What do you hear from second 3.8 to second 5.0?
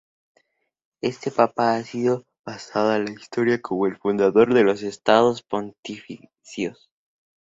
el fundador de los